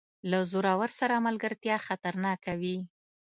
له 0.29 0.39
زورور 0.51 0.89
سره 0.99 1.15
ملګرتیا 1.27 1.75
خطرناکه 1.87 2.53
وي. 2.61 2.77